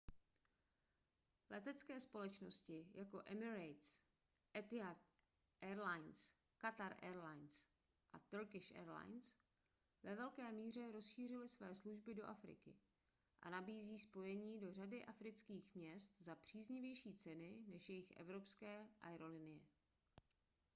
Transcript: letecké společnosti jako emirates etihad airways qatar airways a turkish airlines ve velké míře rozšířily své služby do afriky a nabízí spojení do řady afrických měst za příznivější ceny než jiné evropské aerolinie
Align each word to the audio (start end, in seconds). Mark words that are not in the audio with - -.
letecké 1.49 1.99
společnosti 1.99 2.87
jako 2.93 3.21
emirates 3.25 3.99
etihad 4.57 4.97
airways 5.61 6.33
qatar 6.57 6.95
airways 7.01 7.65
a 8.13 8.19
turkish 8.19 8.71
airlines 8.71 9.33
ve 10.03 10.15
velké 10.15 10.51
míře 10.51 10.91
rozšířily 10.91 11.47
své 11.47 11.75
služby 11.75 12.15
do 12.15 12.25
afriky 12.25 12.75
a 13.41 13.49
nabízí 13.49 13.97
spojení 13.99 14.59
do 14.59 14.73
řady 14.73 15.05
afrických 15.05 15.75
měst 15.75 16.15
za 16.19 16.35
příznivější 16.35 17.13
ceny 17.15 17.57
než 17.67 17.89
jiné 17.89 18.07
evropské 18.15 18.87
aerolinie 19.01 19.59